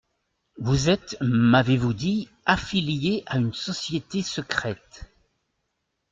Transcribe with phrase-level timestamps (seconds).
[0.57, 5.03] Vous êtes, m'avez-vous dit, affilié à une société secrète.